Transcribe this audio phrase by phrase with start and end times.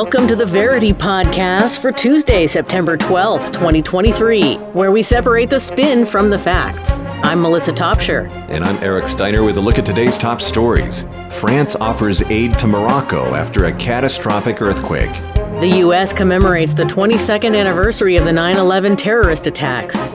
[0.00, 6.06] Welcome to the Verity Podcast for Tuesday, September 12th, 2023, where we separate the spin
[6.06, 7.00] from the facts.
[7.24, 8.30] I'm Melissa Topshire.
[8.48, 11.08] And I'm Eric Steiner with a look at today's top stories.
[11.32, 15.12] France offers aid to Morocco after a catastrophic earthquake.
[15.60, 16.12] The U.S.
[16.12, 20.06] commemorates the 22nd anniversary of the 9 11 terrorist attacks.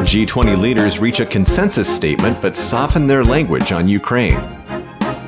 [0.00, 4.59] G20 leaders reach a consensus statement but soften their language on Ukraine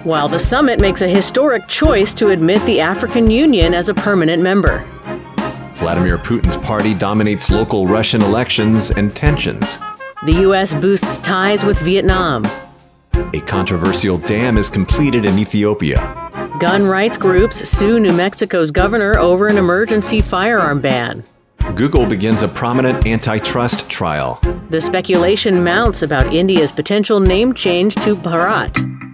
[0.05, 4.43] while the summit makes a historic choice to admit the African Union as a permanent
[4.43, 4.85] member.
[5.75, 9.79] Vladimir Putin's party dominates local Russian elections and tensions.
[10.27, 10.75] The U.S.
[10.75, 12.45] boosts ties with Vietnam.
[13.35, 15.99] A controversial dam is completed in Ethiopia.
[16.61, 21.25] Gun rights groups sue New Mexico's governor over an emergency firearm ban.
[21.75, 24.39] Google begins a prominent antitrust trial.
[24.71, 29.12] The speculation mounts about India's potential name change to Bharat.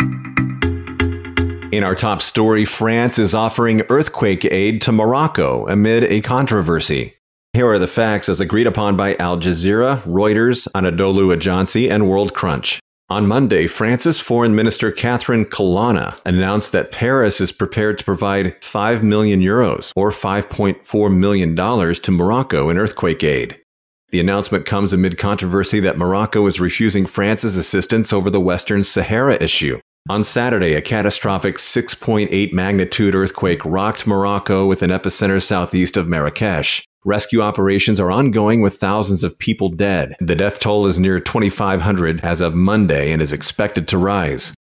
[1.70, 7.16] In our top story, France is offering earthquake aid to Morocco amid a controversy.
[7.52, 12.32] Here are the facts as agreed upon by Al Jazeera, Reuters, Anadolu Ajansi, and World
[12.32, 12.80] Crunch.
[13.10, 19.02] On Monday, France's Foreign Minister Catherine Colonna announced that Paris is prepared to provide 5
[19.02, 23.60] million euros or $5.4 million to Morocco in earthquake aid.
[24.08, 29.34] The announcement comes amid controversy that Morocco is refusing France's assistance over the Western Sahara
[29.34, 29.80] issue.
[30.10, 36.82] On Saturday, a catastrophic 6.8 magnitude earthquake rocked Morocco with an epicenter southeast of Marrakesh.
[37.04, 40.16] Rescue operations are ongoing with thousands of people dead.
[40.18, 44.54] The death toll is near 2,500 as of Monday and is expected to rise.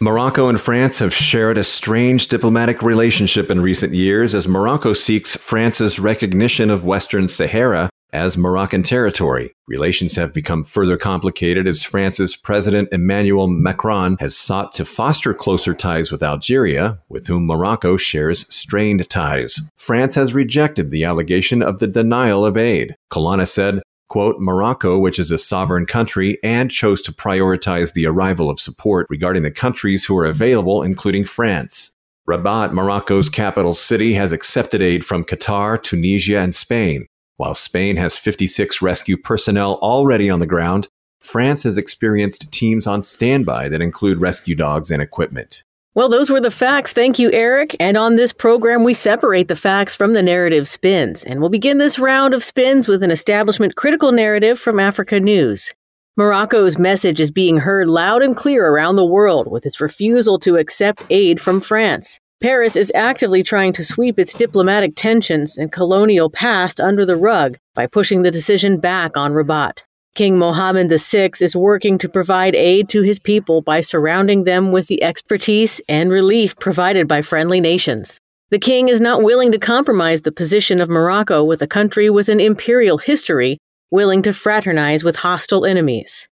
[0.00, 5.34] Morocco and France have shared a strange diplomatic relationship in recent years as Morocco seeks
[5.34, 9.52] France's recognition of Western Sahara as Moroccan territory.
[9.66, 15.74] Relations have become further complicated as France's President Emmanuel Macron has sought to foster closer
[15.74, 19.60] ties with Algeria, with whom Morocco shares strained ties.
[19.76, 22.94] France has rejected the allegation of the denial of aid.
[23.10, 28.50] Colonna said, quote, Morocco, which is a sovereign country and chose to prioritize the arrival
[28.50, 31.94] of support regarding the countries who are available, including France.
[32.28, 37.06] Rabat, Morocco's capital city, has accepted aid from Qatar, Tunisia, and Spain.
[37.42, 40.86] While Spain has 56 rescue personnel already on the ground,
[41.18, 45.64] France has experienced teams on standby that include rescue dogs and equipment.
[45.92, 46.92] Well, those were the facts.
[46.92, 47.74] Thank you, Eric.
[47.80, 51.24] And on this program, we separate the facts from the narrative spins.
[51.24, 55.72] And we'll begin this round of spins with an establishment critical narrative from Africa News.
[56.16, 60.58] Morocco's message is being heard loud and clear around the world with its refusal to
[60.58, 62.20] accept aid from France.
[62.42, 67.56] Paris is actively trying to sweep its diplomatic tensions and colonial past under the rug
[67.76, 69.84] by pushing the decision back on Rabat.
[70.16, 74.88] King Mohammed VI is working to provide aid to his people by surrounding them with
[74.88, 78.18] the expertise and relief provided by friendly nations.
[78.50, 82.28] The king is not willing to compromise the position of Morocco with a country with
[82.28, 83.58] an imperial history,
[83.92, 86.26] willing to fraternize with hostile enemies.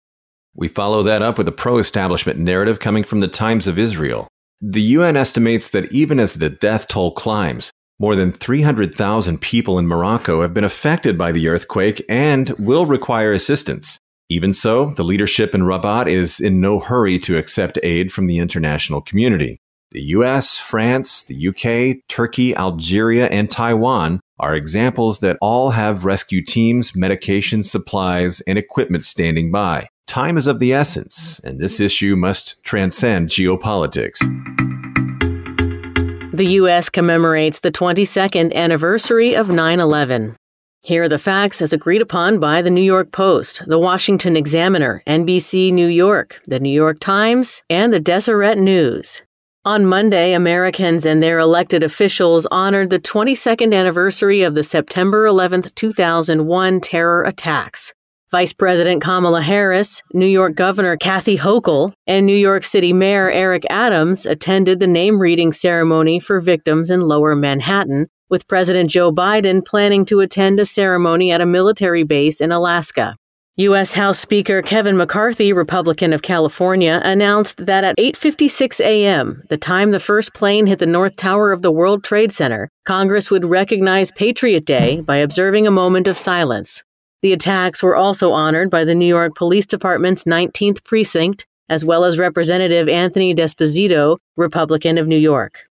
[0.55, 4.29] We follow that up with a pro establishment narrative coming from the Times of Israel.
[4.63, 9.87] The UN estimates that even as the death toll climbs, more than 300,000 people in
[9.87, 13.99] Morocco have been affected by the earthquake and will require assistance.
[14.29, 18.39] Even so, the leadership in Rabat is in no hurry to accept aid from the
[18.39, 19.59] international community.
[19.93, 26.43] The US, France, the UK, Turkey, Algeria, and Taiwan are examples that all have rescue
[26.43, 29.89] teams, medication supplies, and equipment standing by.
[30.07, 34.19] Time is of the essence, and this issue must transcend geopolitics.
[36.33, 36.89] The U.S.
[36.89, 40.37] commemorates the 22nd anniversary of 9 11.
[40.85, 45.03] Here are the facts as agreed upon by the New York Post, the Washington Examiner,
[45.07, 49.23] NBC New York, the New York Times, and the Deseret News.
[49.65, 55.63] On Monday, Americans and their elected officials honored the 22nd anniversary of the September 11,
[55.75, 57.93] 2001 terror attacks.
[58.33, 63.63] Vice President Kamala Harris, New York Governor Kathy Hochul, and New York City Mayor Eric
[63.71, 69.65] Adams attended the name reading ceremony for victims in lower Manhattan, with President Joe Biden
[69.65, 73.15] planning to attend a ceremony at a military base in Alaska.
[73.59, 73.93] U.S.
[73.93, 80.01] House Speaker Kevin McCarthy, Republican of California, announced that at 8:56 a.m., the time the
[80.01, 84.67] first plane hit the North Tower of the World Trade Center, Congress would recognize Patriot
[84.67, 86.83] Day by observing a moment of silence.
[87.23, 92.05] The attacks were also honored by the New York Police Department's 19th Precinct, as well
[92.05, 95.67] as Representative Anthony D'Esposito, Republican of New York.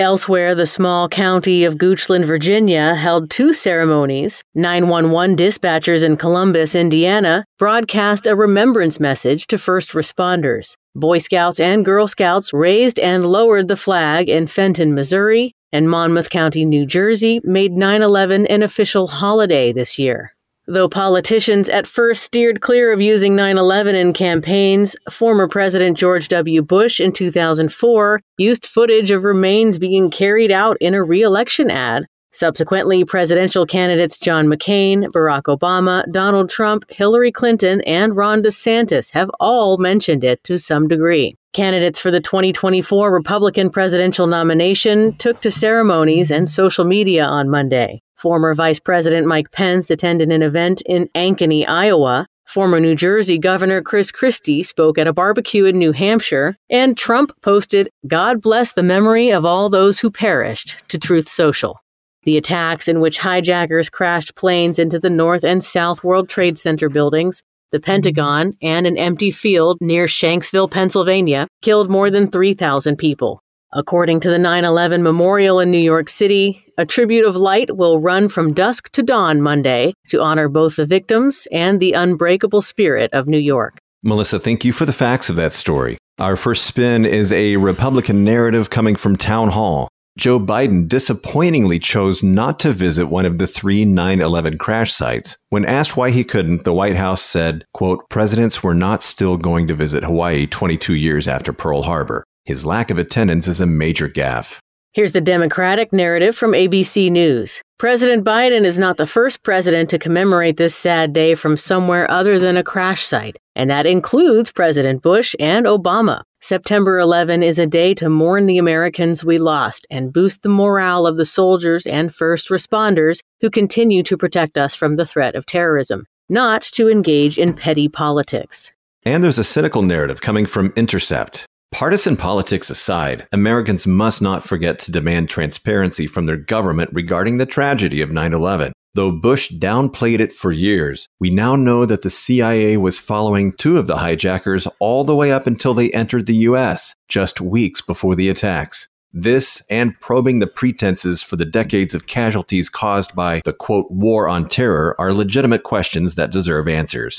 [0.00, 4.42] Elsewhere, the small county of Goochland, Virginia held two ceremonies.
[4.54, 10.74] 911 dispatchers in Columbus, Indiana broadcast a remembrance message to first responders.
[10.94, 16.30] Boy Scouts and Girl Scouts raised and lowered the flag in Fenton, Missouri, and Monmouth
[16.30, 20.34] County, New Jersey made 9 11 an official holiday this year.
[20.72, 26.28] Though politicians at first steered clear of using 9 11 in campaigns, former President George
[26.28, 26.62] W.
[26.62, 32.06] Bush in 2004 used footage of remains being carried out in a re election ad.
[32.30, 39.28] Subsequently, presidential candidates John McCain, Barack Obama, Donald Trump, Hillary Clinton, and Ron DeSantis have
[39.40, 41.34] all mentioned it to some degree.
[41.52, 48.02] Candidates for the 2024 Republican presidential nomination took to ceremonies and social media on Monday.
[48.20, 52.26] Former Vice President Mike Pence attended an event in Ankeny, Iowa.
[52.46, 57.32] Former New Jersey Governor Chris Christie spoke at a barbecue in New Hampshire, and Trump
[57.40, 61.80] posted, God bless the memory of all those who perished, to Truth Social.
[62.24, 66.90] The attacks, in which hijackers crashed planes into the North and South World Trade Center
[66.90, 73.40] buildings, the Pentagon, and an empty field near Shanksville, Pennsylvania, killed more than 3,000 people.
[73.72, 78.00] According to the 9 11 memorial in New York City, a tribute of light will
[78.00, 83.12] run from dusk to dawn Monday to honor both the victims and the unbreakable spirit
[83.12, 83.76] of New York.
[84.02, 85.98] Melissa, thank you for the facts of that story.
[86.18, 89.90] Our first spin is a Republican narrative coming from Town Hall.
[90.16, 95.36] Joe Biden disappointingly chose not to visit one of the three 9-11 crash sites.
[95.50, 99.68] When asked why he couldn't, the White House said, quote, presidents were not still going
[99.68, 102.24] to visit Hawaii 22 years after Pearl Harbor.
[102.46, 104.58] His lack of attendance is a major gaffe.
[104.92, 107.62] Here's the Democratic narrative from ABC News.
[107.78, 112.40] President Biden is not the first president to commemorate this sad day from somewhere other
[112.40, 116.22] than a crash site, and that includes President Bush and Obama.
[116.40, 121.06] September 11 is a day to mourn the Americans we lost and boost the morale
[121.06, 125.46] of the soldiers and first responders who continue to protect us from the threat of
[125.46, 128.72] terrorism, not to engage in petty politics.
[129.04, 131.46] And there's a cynical narrative coming from Intercept.
[131.72, 137.46] Partisan politics aside, Americans must not forget to demand transparency from their government regarding the
[137.46, 138.72] tragedy of 9 11.
[138.94, 143.78] Though Bush downplayed it for years, we now know that the CIA was following two
[143.78, 148.16] of the hijackers all the way up until they entered the U.S., just weeks before
[148.16, 148.88] the attacks.
[149.12, 154.28] This and probing the pretenses for the decades of casualties caused by the quote war
[154.28, 157.18] on terror are legitimate questions that deserve answers.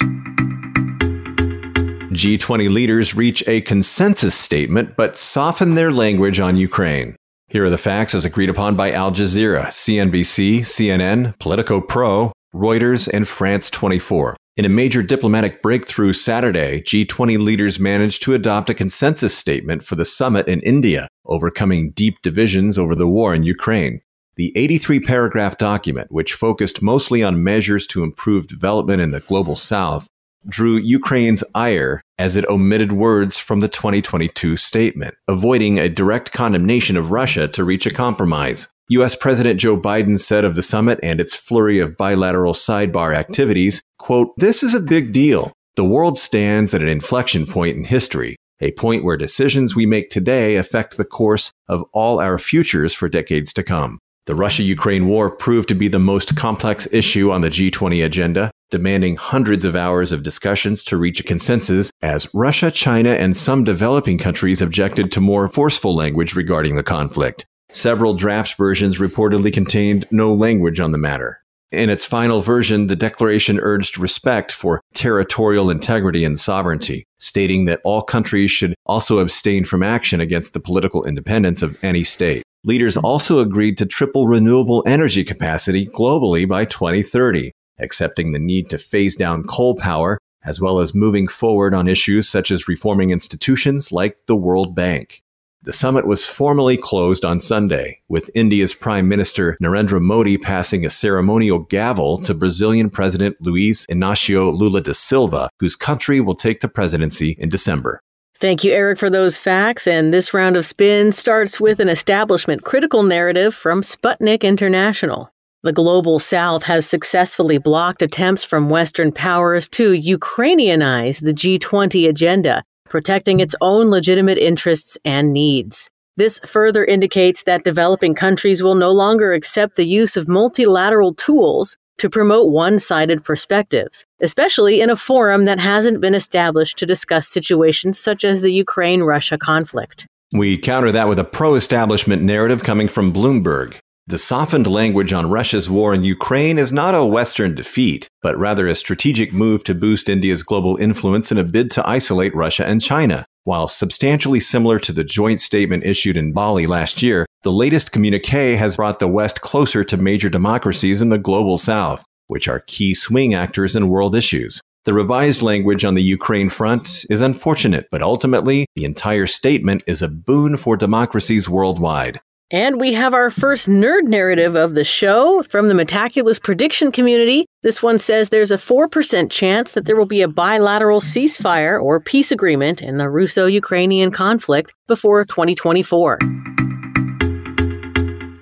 [2.21, 7.15] G20 leaders reach a consensus statement but soften their language on Ukraine.
[7.47, 13.09] Here are the facts as agreed upon by Al Jazeera, CNBC, CNN, Politico Pro, Reuters,
[13.11, 14.37] and France 24.
[14.55, 19.95] In a major diplomatic breakthrough Saturday, G20 leaders managed to adopt a consensus statement for
[19.95, 23.99] the summit in India, overcoming deep divisions over the war in Ukraine.
[24.35, 29.55] The 83 paragraph document, which focused mostly on measures to improve development in the global
[29.55, 30.07] south,
[30.47, 36.97] drew Ukraine's ire as it omitted words from the 2022 statement, avoiding a direct condemnation
[36.97, 38.67] of Russia to reach a compromise.
[38.89, 43.81] US President Joe Biden said of the summit and its flurry of bilateral sidebar activities,
[43.99, 45.53] quote, "This is a big deal.
[45.75, 50.09] The world stands at an inflection point in history, a point where decisions we make
[50.09, 53.97] today affect the course of all our futures for decades to come.
[54.25, 58.51] The Russia Ukraine war proved to be the most complex issue on the G20 agenda,
[58.71, 63.63] demanding hundreds of hours of discussions to reach a consensus, as Russia, China, and some
[63.63, 67.45] developing countries objected to more forceful language regarding the conflict.
[67.69, 71.41] Several draft versions reportedly contained no language on the matter.
[71.71, 77.79] In its final version, the declaration urged respect for territorial integrity and sovereignty, stating that
[77.85, 82.43] all countries should also abstain from action against the political independence of any state.
[82.65, 88.77] Leaders also agreed to triple renewable energy capacity globally by 2030, accepting the need to
[88.77, 93.91] phase down coal power, as well as moving forward on issues such as reforming institutions
[93.91, 95.23] like the World Bank.
[95.63, 100.89] The summit was formally closed on Sunday, with India's Prime Minister Narendra Modi passing a
[100.89, 106.67] ceremonial gavel to Brazilian President Luiz Inácio Lula da Silva, whose country will take the
[106.67, 108.01] presidency in December.
[108.35, 109.85] Thank you, Eric, for those facts.
[109.85, 115.29] And this round of spin starts with an establishment critical narrative from Sputnik International.
[115.63, 122.63] The global south has successfully blocked attempts from Western powers to Ukrainianize the G20 agenda,
[122.89, 125.87] protecting its own legitimate interests and needs.
[126.17, 131.77] This further indicates that developing countries will no longer accept the use of multilateral tools
[131.99, 137.27] to promote one sided perspectives, especially in a forum that hasn't been established to discuss
[137.27, 140.07] situations such as the Ukraine Russia conflict.
[140.33, 143.77] We counter that with a pro establishment narrative coming from Bloomberg.
[144.07, 148.67] The softened language on Russia's war in Ukraine is not a Western defeat, but rather
[148.67, 152.81] a strategic move to boost India's global influence in a bid to isolate Russia and
[152.81, 153.25] China.
[153.43, 158.55] While substantially similar to the joint statement issued in Bali last year, The latest communique
[158.55, 162.93] has brought the West closer to major democracies in the global South, which are key
[162.93, 164.61] swing actors in world issues.
[164.85, 170.03] The revised language on the Ukraine front is unfortunate, but ultimately, the entire statement is
[170.03, 172.19] a boon for democracies worldwide.
[172.53, 177.45] And we have our first nerd narrative of the show from the Metaculus prediction community.
[177.63, 182.01] This one says there's a 4% chance that there will be a bilateral ceasefire or
[182.01, 186.19] peace agreement in the Russo Ukrainian conflict before 2024.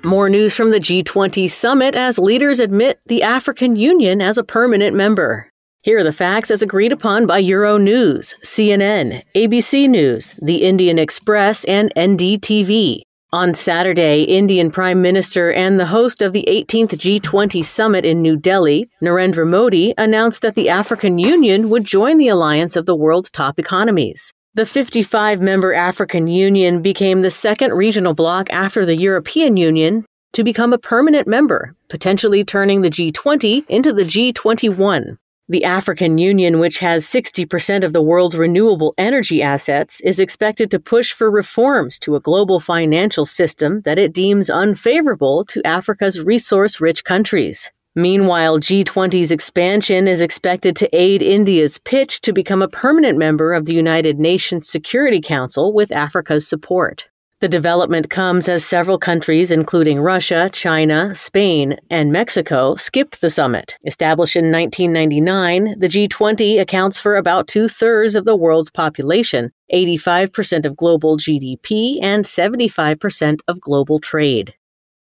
[0.04, 4.96] More news from the G20 summit as leaders admit the African Union as a permanent
[4.96, 5.52] member.
[5.84, 11.64] Here are the facts as agreed upon by Euronews, CNN, ABC News, The Indian Express,
[11.66, 13.04] and NDTV.
[13.32, 18.36] On Saturday, Indian Prime Minister and the host of the 18th G20 summit in New
[18.36, 23.30] Delhi, Narendra Modi, announced that the African Union would join the alliance of the world's
[23.30, 24.34] top economies.
[24.56, 30.44] The 55 member African Union became the second regional bloc after the European Union to
[30.44, 35.18] become a permanent member, potentially turning the G20 into the G21.
[35.52, 40.80] The African Union, which has 60% of the world's renewable energy assets, is expected to
[40.80, 46.80] push for reforms to a global financial system that it deems unfavorable to Africa's resource
[46.80, 47.72] rich countries.
[47.96, 53.66] Meanwhile, G20's expansion is expected to aid India's pitch to become a permanent member of
[53.66, 57.09] the United Nations Security Council with Africa's support.
[57.42, 63.78] The development comes as several countries, including Russia, China, Spain, and Mexico, skipped the summit.
[63.86, 70.66] Established in 1999, the G20 accounts for about two thirds of the world's population, 85%
[70.66, 74.54] of global GDP, and 75% of global trade.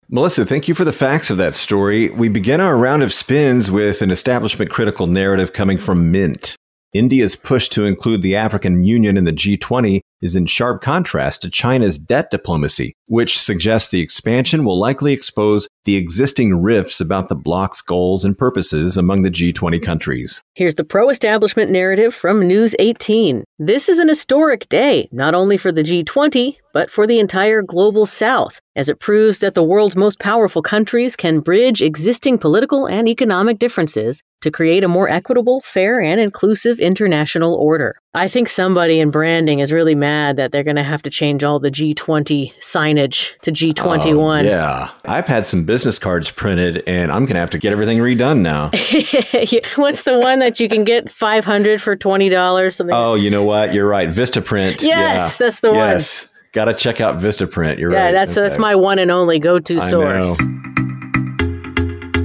[0.09, 2.09] Melissa, thank you for the facts of that story.
[2.09, 6.57] We begin our round of spins with an establishment critical narrative coming from Mint.
[6.95, 11.49] India's push to include the African Union in the G20 is in sharp contrast to
[11.49, 17.35] China's debt diplomacy, which suggests the expansion will likely expose the existing rifts about the
[17.35, 20.41] bloc's goals and purposes among the G20 countries.
[20.53, 23.43] Here's the pro establishment narrative from News 18.
[23.59, 28.05] This is an historic day, not only for the G20, but for the entire global
[28.05, 33.07] South, as it proves that the world's most powerful countries can bridge existing political and
[33.07, 37.95] economic differences to create a more equitable, fair, and inclusive international order.
[38.13, 41.45] I think somebody in branding is really mad that they're going to have to change
[41.45, 44.41] all the G20 signage to G21.
[44.41, 44.89] Oh, yeah.
[45.05, 48.41] I've had some business cards printed and I'm going to have to get everything redone
[48.41, 48.65] now.
[49.81, 52.93] What's the one that you can get 500 for $20 something?
[52.93, 53.73] Oh, you know what?
[53.73, 54.09] You're right.
[54.09, 54.81] Vistaprint.
[54.81, 55.45] Yes, yeah.
[55.45, 55.77] that's the one.
[55.77, 56.34] Yes.
[56.55, 57.79] Got to check out Vistaprint.
[57.79, 58.05] You're yeah, right.
[58.05, 58.43] Yeah, that's okay.
[58.43, 60.37] that's my one and only go-to source.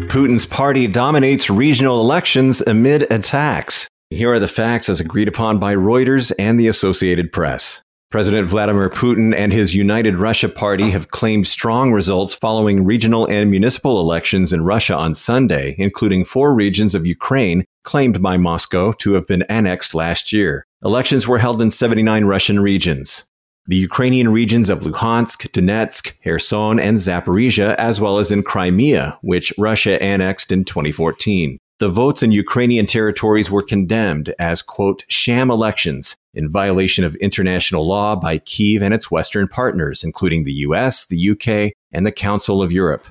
[0.06, 3.88] Putin's party dominates regional elections amid attacks.
[4.10, 7.82] Here are the facts as agreed upon by Reuters and the Associated Press.
[8.12, 13.50] President Vladimir Putin and his United Russia Party have claimed strong results following regional and
[13.50, 19.14] municipal elections in Russia on Sunday, including four regions of Ukraine claimed by Moscow to
[19.14, 20.64] have been annexed last year.
[20.84, 23.29] Elections were held in 79 Russian regions
[23.70, 29.52] the Ukrainian regions of Luhansk, Donetsk, Kherson, and Zaporizhia, as well as in Crimea, which
[29.56, 31.56] Russia annexed in 2014.
[31.78, 37.86] The votes in Ukrainian territories were condemned as, quote, sham elections in violation of international
[37.86, 42.64] law by Kiev and its Western partners, including the US, the UK, and the Council
[42.64, 43.06] of Europe.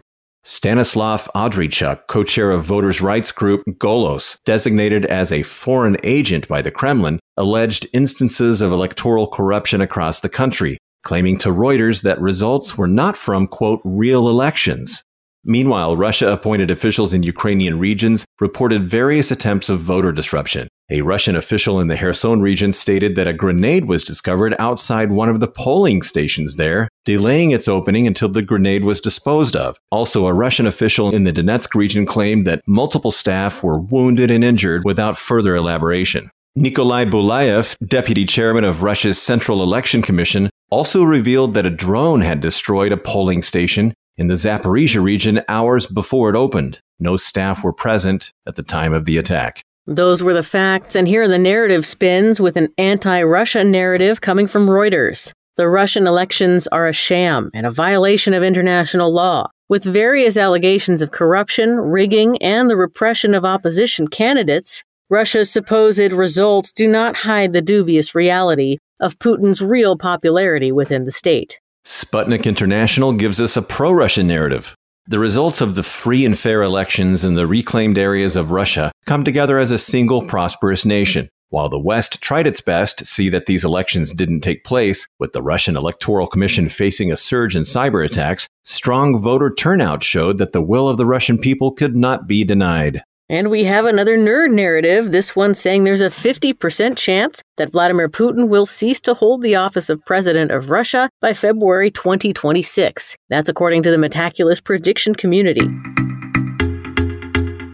[0.50, 6.72] Stanislav Andreychuk, co-chair of voters' rights group Golos, designated as a foreign agent by the
[6.72, 12.88] Kremlin, alleged instances of electoral corruption across the country, claiming to Reuters that results were
[12.88, 15.04] not from, quote, real elections.
[15.46, 20.68] Meanwhile, Russia appointed officials in Ukrainian regions reported various attempts of voter disruption.
[20.92, 25.30] A Russian official in the Kherson region stated that a grenade was discovered outside one
[25.30, 29.78] of the polling stations there, delaying its opening until the grenade was disposed of.
[29.92, 34.44] Also, a Russian official in the Donetsk region claimed that multiple staff were wounded and
[34.44, 36.30] injured without further elaboration.
[36.56, 42.42] Nikolai Bulayev, deputy chairman of Russia's Central Election Commission, also revealed that a drone had
[42.42, 46.82] destroyed a polling station in the Zaporizhia region hours before it opened.
[47.00, 49.64] No staff were present at the time of the attack.
[49.88, 54.46] Those were the facts, and here the narrative spins with an anti Russia narrative coming
[54.46, 55.32] from Reuters.
[55.56, 61.02] The Russian elections are a sham and a violation of international law, with various allegations
[61.02, 64.84] of corruption, rigging, and the repression of opposition candidates.
[65.10, 71.12] Russia's supposed results do not hide the dubious reality of Putin's real popularity within the
[71.12, 71.60] state.
[71.90, 74.76] Sputnik International gives us a pro Russian narrative.
[75.08, 79.24] The results of the free and fair elections in the reclaimed areas of Russia come
[79.24, 81.30] together as a single prosperous nation.
[81.50, 85.34] While the West tried its best to see that these elections didn't take place, with
[85.34, 90.52] the Russian Electoral Commission facing a surge in cyber attacks, strong voter turnout showed that
[90.52, 93.02] the will of the Russian people could not be denied.
[93.32, 98.10] And we have another nerd narrative, this one saying there's a 50% chance that Vladimir
[98.10, 103.16] Putin will cease to hold the office of president of Russia by February 2026.
[103.30, 105.66] That's according to the Metaculus prediction community.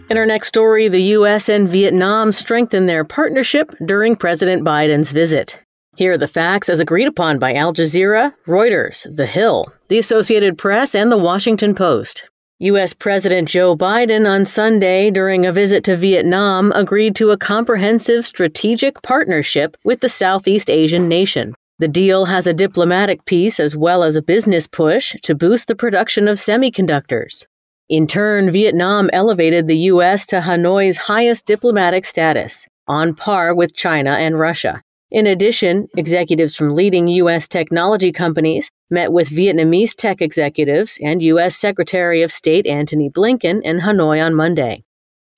[0.09, 1.47] In our next story, the U.S.
[1.47, 5.59] and Vietnam strengthen their partnership during President Biden's visit.
[5.95, 10.57] Here are the facts as agreed upon by Al Jazeera, Reuters, The Hill, the Associated
[10.57, 12.29] Press, and The Washington Post.
[12.59, 12.93] U.S.
[12.93, 19.01] President Joe Biden on Sunday, during a visit to Vietnam, agreed to a comprehensive strategic
[19.01, 21.53] partnership with the Southeast Asian nation.
[21.79, 25.75] The deal has a diplomatic piece as well as a business push to boost the
[25.75, 27.45] production of semiconductors.
[27.89, 30.25] In turn, Vietnam elevated the U.S.
[30.27, 34.81] to Hanoi's highest diplomatic status, on par with China and Russia.
[35.15, 37.47] In addition, executives from leading U.S.
[37.47, 41.55] technology companies met with Vietnamese tech executives and U.S.
[41.55, 44.83] Secretary of State Antony Blinken in Hanoi on Monday.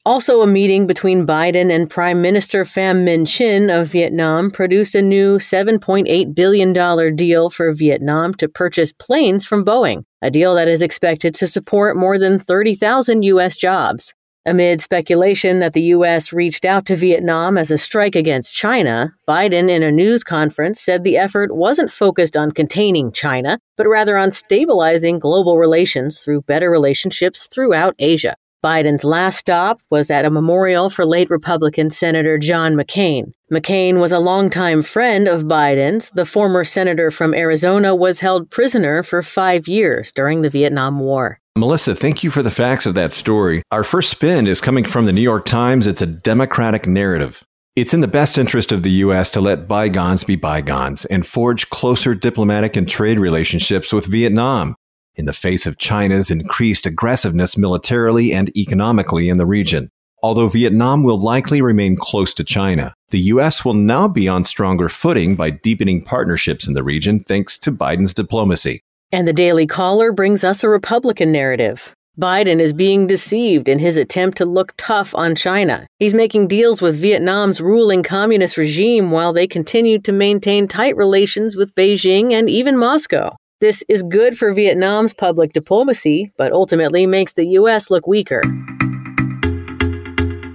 [0.03, 5.01] Also, a meeting between Biden and Prime Minister Pham Minh Chinh of Vietnam produced a
[5.03, 10.81] new $7.8 billion deal for Vietnam to purchase planes from Boeing, a deal that is
[10.81, 13.55] expected to support more than 30,000 U.S.
[13.55, 14.15] jobs.
[14.47, 16.31] Amid speculation that the U.S.
[16.31, 21.03] reached out to Vietnam as a strike against China, Biden, in a news conference, said
[21.03, 26.71] the effort wasn't focused on containing China, but rather on stabilizing global relations through better
[26.71, 28.35] relationships throughout Asia.
[28.63, 33.33] Biden's last stop was at a memorial for late Republican Senator John McCain.
[33.51, 36.09] McCain was a longtime friend of Biden's.
[36.11, 41.41] The former senator from Arizona was held prisoner for five years during the Vietnam War.
[41.57, 43.63] Melissa, thank you for the facts of that story.
[43.71, 45.87] Our first spin is coming from the New York Times.
[45.87, 47.43] It's a democratic narrative.
[47.75, 49.29] It's in the best interest of the U.S.
[49.31, 54.75] to let bygones be bygones and forge closer diplomatic and trade relationships with Vietnam
[55.15, 59.89] in the face of China's increased aggressiveness militarily and economically in the region.
[60.23, 63.63] Although Vietnam will likely remain close to China, the U.S.
[63.63, 68.13] will now be on stronger footing by deepening partnerships in the region thanks to Biden's
[68.13, 68.81] diplomacy.
[69.09, 71.95] And the Daily Caller brings us a Republican narrative.
[72.19, 75.87] Biden is being deceived in his attempt to look tough on China.
[75.97, 81.55] He's making deals with Vietnam's ruling communist regime while they continue to maintain tight relations
[81.55, 83.37] with Beijing and even Moscow.
[83.61, 87.89] This is good for Vietnam's public diplomacy, but ultimately makes the U.S.
[87.89, 88.41] look weaker.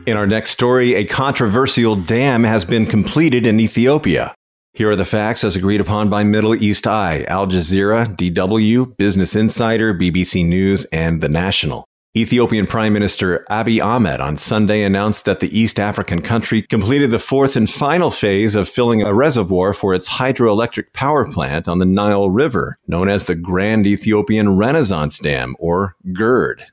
[0.05, 4.35] In our next story, a controversial dam has been completed in Ethiopia.
[4.75, 9.37] Here are the facts as agreed upon by Middle East Eye, Al Jazeera, DW, Business
[9.37, 11.85] Insider, BBC News, and The National.
[12.17, 17.19] Ethiopian Prime Minister Abiy Ahmed on Sunday announced that the East African country completed the
[17.19, 21.85] fourth and final phase of filling a reservoir for its hydroelectric power plant on the
[21.85, 26.65] Nile River, known as the Grand Ethiopian Renaissance Dam, or GERD.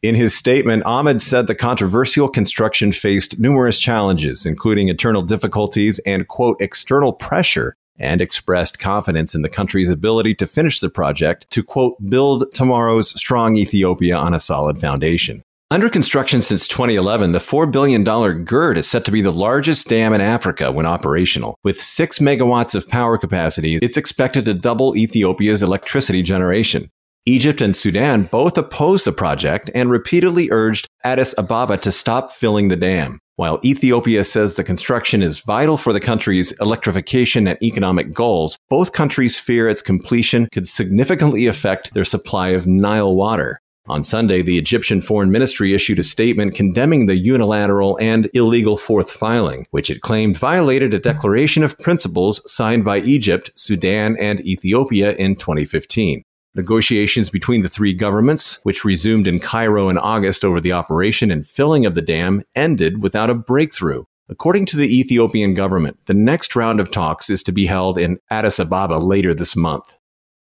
[0.00, 6.28] In his statement, Ahmed said the controversial construction faced numerous challenges, including internal difficulties and,
[6.28, 11.64] quote, external pressure and expressed confidence in the country's ability to finish the project to,
[11.64, 15.42] quote, build tomorrow's strong Ethiopia on a solid foundation.
[15.68, 18.04] Under construction since 2011, the $4 billion
[18.44, 21.56] GERD is set to be the largest dam in Africa when operational.
[21.64, 26.88] With 6 megawatts of power capacity, it's expected to double Ethiopia's electricity generation.
[27.28, 32.68] Egypt and Sudan both opposed the project and repeatedly urged Addis Ababa to stop filling
[32.68, 33.18] the dam.
[33.36, 38.94] While Ethiopia says the construction is vital for the country's electrification and economic goals, both
[38.94, 43.60] countries fear its completion could significantly affect their supply of Nile water.
[43.88, 49.10] On Sunday, the Egyptian Foreign Ministry issued a statement condemning the unilateral and illegal fourth
[49.10, 55.12] filing, which it claimed violated a declaration of principles signed by Egypt, Sudan, and Ethiopia
[55.12, 56.24] in 2015.
[56.54, 61.46] Negotiations between the three governments, which resumed in Cairo in August over the operation and
[61.46, 64.04] filling of the dam, ended without a breakthrough.
[64.28, 68.18] According to the Ethiopian government, the next round of talks is to be held in
[68.30, 69.98] Addis Ababa later this month.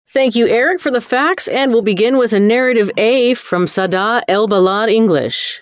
[0.08, 4.23] Thank you, Eric, for the facts, and we'll begin with a narrative A from Sada
[4.29, 5.62] El Balad English.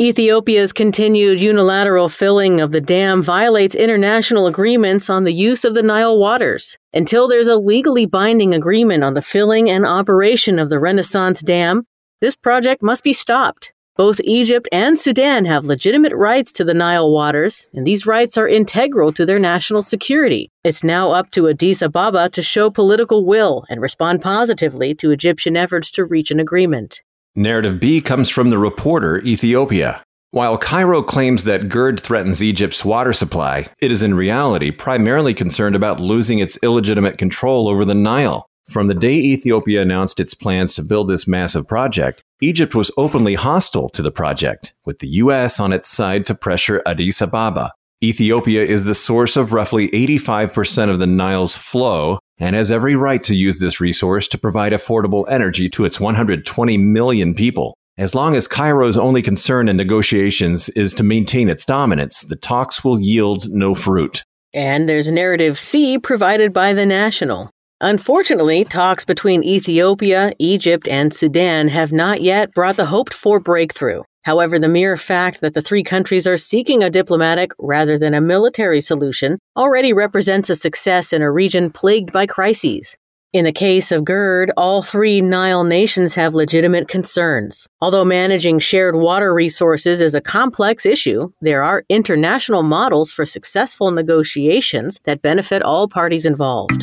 [0.00, 5.82] Ethiopia's continued unilateral filling of the dam violates international agreements on the use of the
[5.82, 6.78] Nile waters.
[6.94, 11.84] Until there's a legally binding agreement on the filling and operation of the Renaissance Dam,
[12.22, 13.74] this project must be stopped.
[13.94, 18.48] Both Egypt and Sudan have legitimate rights to the Nile waters, and these rights are
[18.48, 20.50] integral to their national security.
[20.64, 25.54] It's now up to Addis Ababa to show political will and respond positively to Egyptian
[25.54, 27.02] efforts to reach an agreement.
[27.34, 30.04] Narrative B comes from the reporter Ethiopia.
[30.32, 35.74] While Cairo claims that GERD threatens Egypt's water supply, it is in reality primarily concerned
[35.74, 38.44] about losing its illegitimate control over the Nile.
[38.68, 43.34] From the day Ethiopia announced its plans to build this massive project, Egypt was openly
[43.34, 45.58] hostile to the project, with the U.S.
[45.58, 47.72] on its side to pressure Addis Ababa.
[48.04, 53.22] Ethiopia is the source of roughly 85% of the Nile's flow and has every right
[53.22, 57.72] to use this resource to provide affordable energy to its 120 million people.
[57.96, 62.82] As long as Cairo's only concern in negotiations is to maintain its dominance, the talks
[62.82, 64.24] will yield no fruit.
[64.52, 67.48] And there's narrative C provided by the National.
[67.80, 74.02] Unfortunately, talks between Ethiopia, Egypt, and Sudan have not yet brought the hoped for breakthrough.
[74.22, 78.20] However, the mere fact that the three countries are seeking a diplomatic rather than a
[78.20, 82.96] military solution already represents a success in a region plagued by crises.
[83.32, 87.66] In the case of GERD, all three Nile nations have legitimate concerns.
[87.80, 93.90] Although managing shared water resources is a complex issue, there are international models for successful
[93.90, 96.82] negotiations that benefit all parties involved.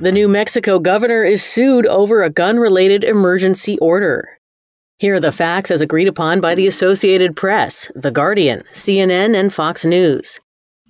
[0.00, 4.39] The New Mexico governor is sued over a gun related emergency order.
[5.00, 9.50] Here are the facts as agreed upon by the Associated Press, The Guardian, CNN, and
[9.50, 10.38] Fox News.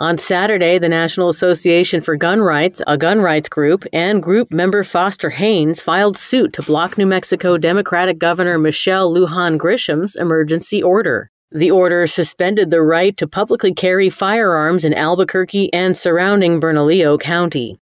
[0.01, 4.83] On Saturday, the National Association for Gun Rights, a gun rights group, and group member
[4.83, 11.31] Foster Haynes filed suit to block New Mexico Democratic Governor Michelle Lujan Grisham's emergency order.
[11.53, 17.79] The order suspended the right to publicly carry firearms in Albuquerque and surrounding Bernalillo County.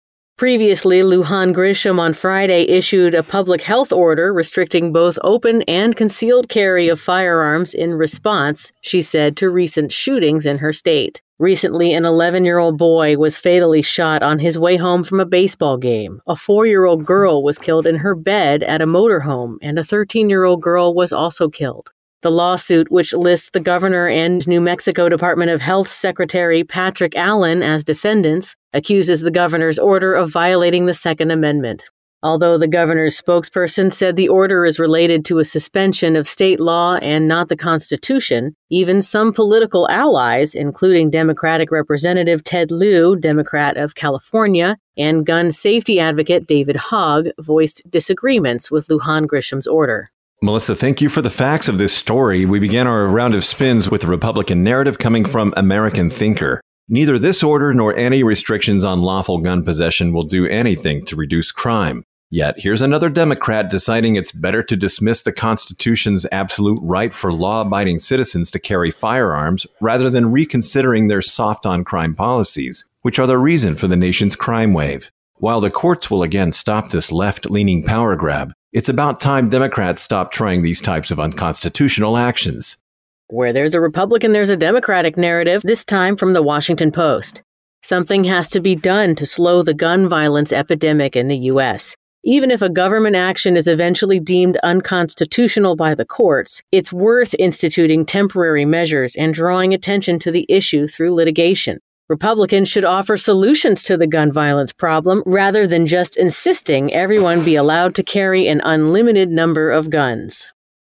[0.43, 6.49] Previously, Lujan Grisham on Friday issued a public health order restricting both open and concealed
[6.49, 11.23] carry of firearms in response, she said, to recent shootings in her state.
[11.39, 15.25] Recently, an 11 year old boy was fatally shot on his way home from a
[15.25, 16.21] baseball game.
[16.27, 19.85] A four year old girl was killed in her bed at a motorhome, and a
[19.85, 21.93] 13 year old girl was also killed.
[22.23, 27.65] The lawsuit, which lists the governor and New Mexico Department of Health Secretary Patrick Allen
[27.65, 31.83] as defendants, accuses the governor's order of violating the Second Amendment.
[32.23, 36.95] Although the governor's spokesperson said the order is related to a suspension of state law
[37.03, 43.97] and not the Constitution, even some political allies, including Democratic Representative Ted Lieu, Democrat of
[43.97, 50.13] California, and gun safety advocate David Hogg, voiced disagreements with Lujan Grisham's order.
[50.45, 52.45] Melissa, thank you for the facts of this story.
[52.47, 56.61] We began our round of spins with the Republican narrative coming from American Thinker.
[56.89, 61.53] Neither this order nor any restrictions on lawful gun possession will do anything to reduce
[61.53, 62.03] crime.
[62.29, 67.61] Yet, here's another Democrat deciding it's better to dismiss the Constitution's absolute right for law
[67.61, 73.29] abiding citizens to carry firearms rather than reconsidering their soft on crime policies, which are
[73.29, 75.09] the reason for the nation's crime wave.
[75.37, 80.03] While the courts will again stop this left leaning power grab, it's about time Democrats
[80.03, 82.83] stop trying these types of unconstitutional actions.
[83.29, 87.43] Where there's a Republican, there's a Democratic narrative, this time from the Washington Post.
[87.83, 91.97] Something has to be done to slow the gun violence epidemic in the U.S.
[92.25, 98.07] Even if a government action is eventually deemed unconstitutional by the courts, it's worth instituting
[98.07, 101.79] temporary measures and drawing attention to the issue through litigation.
[102.13, 107.57] Republicans should offer solutions to the gun violence problem rather than just insisting everyone be
[107.57, 110.53] allowed to carry an unlimited number of guns.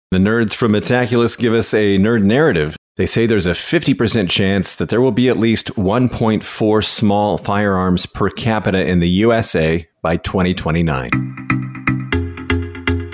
[0.09, 2.75] The nerds from Metaculus give us a nerd narrative.
[2.97, 8.07] They say there's a 50% chance that there will be at least 1.4 small firearms
[8.07, 11.11] per capita in the USA by 2029.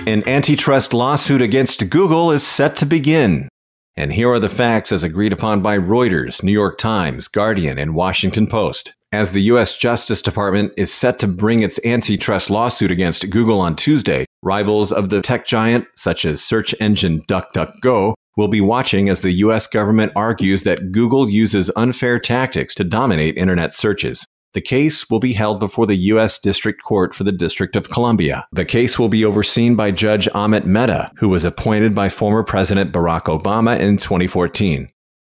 [0.06, 3.50] An antitrust lawsuit against Google is set to begin.
[3.96, 7.94] And here are the facts as agreed upon by Reuters, New York Times, Guardian, and
[7.94, 8.94] Washington Post.
[9.12, 9.76] As the U.S.
[9.76, 15.10] Justice Department is set to bring its antitrust lawsuit against Google on Tuesday, rivals of
[15.10, 19.66] the tech giant, such as search engine DuckDuckGo, will be watching as the U.S.
[19.66, 24.24] government argues that Google uses unfair tactics to dominate internet searches.
[24.52, 26.38] The case will be held before the U.S.
[26.38, 28.46] District Court for the District of Columbia.
[28.50, 32.92] The case will be overseen by Judge Amit Mehta, who was appointed by former President
[32.92, 34.90] Barack Obama in 2014.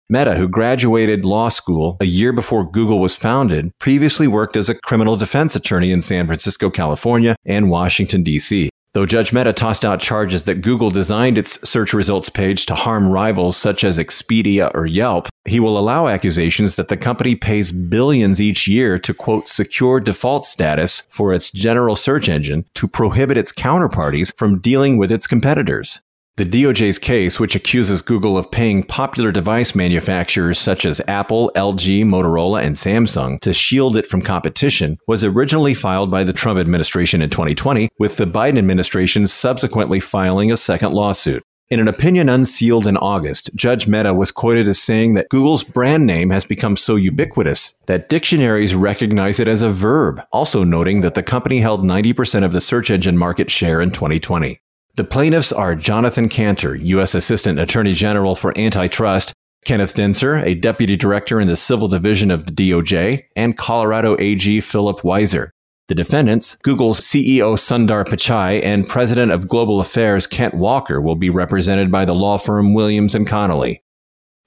[0.10, 4.76] Mehta, who graduated law school a year before Google was founded, previously worked as a
[4.76, 8.70] criminal defense attorney in San Francisco, California, and Washington, D.C.
[8.98, 13.08] Though Judge Mehta tossed out charges that Google designed its search results page to harm
[13.08, 18.42] rivals such as Expedia or Yelp, he will allow accusations that the company pays billions
[18.42, 23.52] each year to quote secure default status for its general search engine to prohibit its
[23.52, 26.02] counterparties from dealing with its competitors.
[26.38, 32.06] The DOJ's case, which accuses Google of paying popular device manufacturers such as Apple, LG,
[32.06, 37.24] Motorola, and Samsung to shield it from competition, was originally filed by the Trump administration
[37.24, 41.42] in 2020, with the Biden administration subsequently filing a second lawsuit.
[41.70, 46.06] In an opinion unsealed in August, Judge Mehta was quoted as saying that Google's brand
[46.06, 51.16] name has become so ubiquitous that dictionaries recognize it as a verb, also noting that
[51.16, 54.62] the company held 90% of the search engine market share in 2020.
[54.98, 57.14] The plaintiffs are Jonathan Kanter, U.S.
[57.14, 59.32] Assistant Attorney General for Antitrust,
[59.64, 64.60] Kenneth Dintzer, a Deputy Director in the Civil Division of the DOJ, and Colorado AG
[64.62, 65.50] Philip Weiser.
[65.88, 71.30] The defendants, Google's CEO Sundar Pichai and President of Global Affairs Kent Walker, will be
[71.30, 73.84] represented by the law firm Williams and Connolly.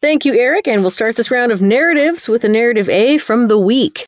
[0.00, 3.46] Thank you, Eric, and we'll start this round of narratives with a narrative A from
[3.46, 4.04] the week.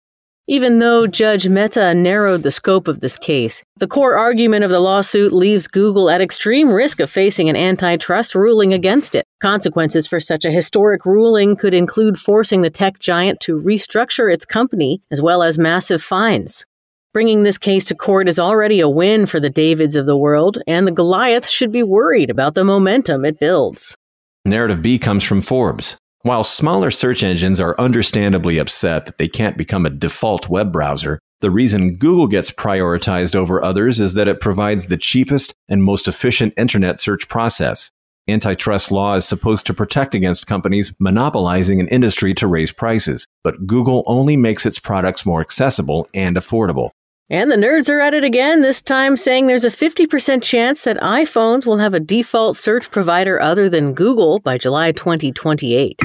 [0.53, 4.81] Even though Judge Mehta narrowed the scope of this case, the core argument of the
[4.81, 9.25] lawsuit leaves Google at extreme risk of facing an antitrust ruling against it.
[9.41, 14.45] Consequences for such a historic ruling could include forcing the tech giant to restructure its
[14.45, 16.67] company, as well as massive fines.
[17.15, 20.59] Bringing this case to court is already a win for the Davids of the world,
[20.67, 23.97] and the Goliaths should be worried about the momentum it builds.
[24.45, 25.97] Narrative B comes from Forbes.
[26.25, 31.19] While smaller search engines are understandably upset that they can't become a default web browser,
[31.41, 36.07] the reason Google gets prioritized over others is that it provides the cheapest and most
[36.07, 37.91] efficient internet search process.
[38.29, 43.67] Antitrust law is supposed to protect against companies monopolizing an industry to raise prices, but
[43.67, 46.91] Google only makes its products more accessible and affordable.
[47.33, 50.99] And the nerds are at it again, this time saying there's a 50% chance that
[50.99, 55.99] iPhones will have a default search provider other than Google by July 2028.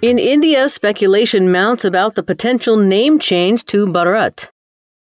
[0.00, 4.48] In India, speculation mounts about the potential name change to Bharat.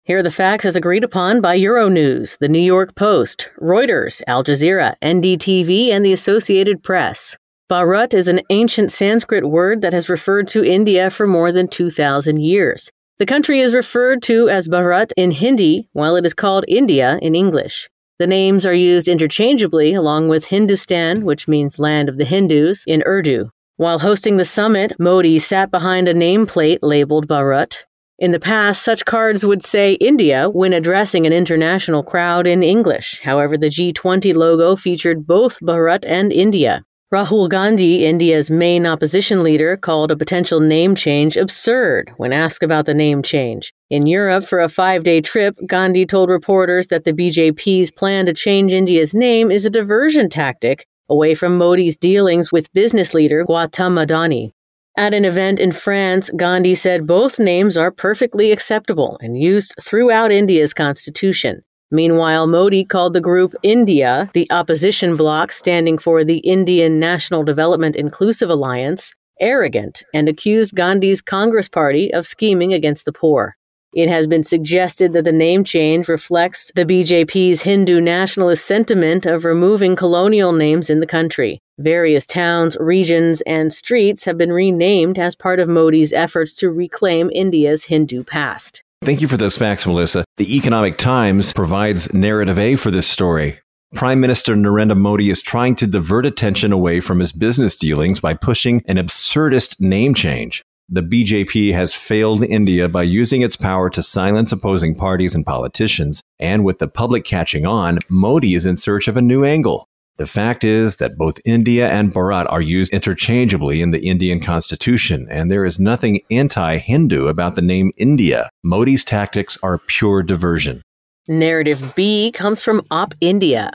[0.04, 4.44] Here are the facts as agreed upon by Euronews, the New York Post, Reuters, Al
[4.44, 7.34] Jazeera, NDTV, and the Associated Press.
[7.70, 12.42] Bharat is an ancient Sanskrit word that has referred to India for more than 2,000
[12.42, 12.92] years.
[13.18, 17.34] The country is referred to as Bharat in Hindi, while it is called India in
[17.34, 17.88] English.
[18.18, 23.02] The names are used interchangeably along with Hindustan, which means land of the Hindus, in
[23.06, 23.48] Urdu.
[23.78, 27.84] While hosting the summit, Modi sat behind a nameplate labeled Bharat.
[28.18, 33.22] In the past, such cards would say India when addressing an international crowd in English.
[33.22, 36.84] However, the G20 logo featured both Bharat and India.
[37.16, 42.84] Rahul Gandhi, India's main opposition leader, called a potential name change absurd when asked about
[42.84, 43.72] the name change.
[43.88, 48.34] In Europe, for a five day trip, Gandhi told reporters that the BJP's plan to
[48.34, 53.96] change India's name is a diversion tactic away from Modi's dealings with business leader Gautam
[53.96, 54.50] Adani.
[54.98, 60.32] At an event in France, Gandhi said both names are perfectly acceptable and used throughout
[60.32, 61.62] India's constitution.
[61.90, 67.94] Meanwhile, Modi called the group India, the opposition bloc standing for the Indian National Development
[67.94, 73.56] Inclusive Alliance, arrogant and accused Gandhi's Congress Party of scheming against the poor.
[73.94, 79.44] It has been suggested that the name change reflects the BJP's Hindu nationalist sentiment of
[79.44, 81.60] removing colonial names in the country.
[81.78, 87.30] Various towns, regions, and streets have been renamed as part of Modi's efforts to reclaim
[87.32, 88.82] India's Hindu past.
[89.06, 90.24] Thank you for those facts, Melissa.
[90.36, 93.60] The Economic Times provides narrative A for this story.
[93.94, 98.34] Prime Minister Narendra Modi is trying to divert attention away from his business dealings by
[98.34, 100.60] pushing an absurdist name change.
[100.88, 106.20] The BJP has failed India by using its power to silence opposing parties and politicians,
[106.40, 109.86] and with the public catching on, Modi is in search of a new angle.
[110.18, 115.26] The fact is that both India and Bharat are used interchangeably in the Indian constitution,
[115.30, 118.48] and there is nothing anti Hindu about the name India.
[118.64, 120.80] Modi's tactics are pure diversion.
[121.28, 123.70] Narrative B comes from Op India.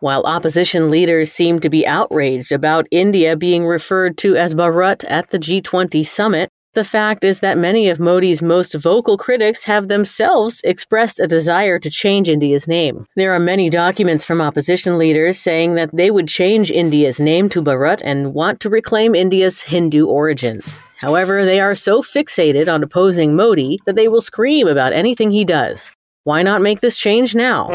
[0.00, 5.30] While opposition leaders seem to be outraged about India being referred to as Bharat at
[5.30, 10.60] the G20 summit, the fact is that many of Modi's most vocal critics have themselves
[10.62, 13.06] expressed a desire to change India's name.
[13.16, 17.62] There are many documents from opposition leaders saying that they would change India's name to
[17.62, 20.78] Bharat and want to reclaim India's Hindu origins.
[20.98, 25.46] However, they are so fixated on opposing Modi that they will scream about anything he
[25.46, 25.90] does.
[26.24, 27.70] Why not make this change now?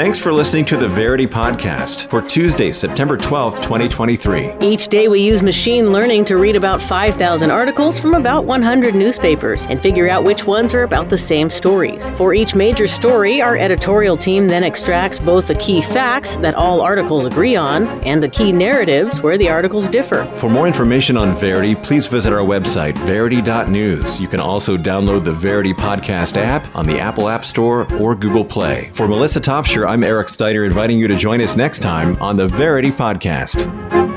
[0.00, 4.54] Thanks for listening to the Verity Podcast for Tuesday, September 12th, 2023.
[4.62, 9.66] Each day we use machine learning to read about 5,000 articles from about 100 newspapers
[9.66, 12.08] and figure out which ones are about the same stories.
[12.16, 16.80] For each major story, our editorial team then extracts both the key facts that all
[16.80, 20.24] articles agree on and the key narratives where the articles differ.
[20.24, 24.18] For more information on Verity, please visit our website, verity.news.
[24.18, 28.46] You can also download the Verity Podcast app on the Apple App Store or Google
[28.46, 28.88] Play.
[28.94, 32.46] For Melissa Topshire, I'm Eric Steiner, inviting you to join us next time on the
[32.46, 34.09] Verity Podcast.